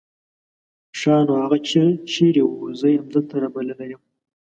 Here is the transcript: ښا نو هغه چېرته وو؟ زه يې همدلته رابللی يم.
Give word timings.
ښا 0.99 1.15
نو 1.25 1.33
هغه 1.43 1.57
چېرته 2.11 2.41
وو؟ 2.45 2.59
زه 2.79 2.87
يې 2.91 2.97
همدلته 3.01 3.33
رابللی 3.43 3.87
يم. 3.91 4.01